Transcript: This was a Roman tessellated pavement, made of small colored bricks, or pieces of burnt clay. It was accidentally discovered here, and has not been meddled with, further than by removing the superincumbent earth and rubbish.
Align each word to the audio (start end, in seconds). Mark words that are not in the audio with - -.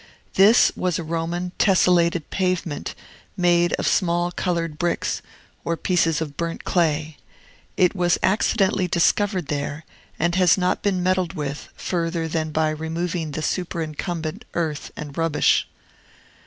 This 0.33 0.71
was 0.75 0.97
a 0.97 1.03
Roman 1.03 1.51
tessellated 1.59 2.31
pavement, 2.31 2.95
made 3.37 3.73
of 3.73 3.85
small 3.87 4.31
colored 4.31 4.79
bricks, 4.79 5.21
or 5.63 5.77
pieces 5.77 6.21
of 6.21 6.35
burnt 6.35 6.63
clay. 6.63 7.17
It 7.77 7.95
was 7.95 8.17
accidentally 8.23 8.87
discovered 8.87 9.51
here, 9.51 9.85
and 10.17 10.33
has 10.33 10.57
not 10.57 10.81
been 10.81 11.03
meddled 11.03 11.33
with, 11.33 11.69
further 11.75 12.27
than 12.27 12.49
by 12.49 12.71
removing 12.71 13.29
the 13.33 13.43
superincumbent 13.43 14.43
earth 14.55 14.89
and 14.97 15.15
rubbish. 15.15 15.67